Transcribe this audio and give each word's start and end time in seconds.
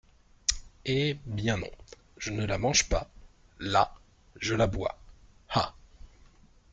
Eh, 0.85 1.15
bien 1.25 1.57
non! 1.57 1.69
je 2.17 2.31
ne 2.31 2.43
la 2.43 2.57
mange 2.57 2.89
pas! 2.89 3.11
là! 3.59 3.93
je 4.39 4.55
la 4.55 4.65
bois! 4.65 4.97
ah! 5.49 5.75